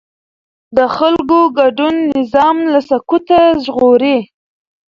[0.77, 4.17] د خلکو ګډون نظام له سقوطه ژغوري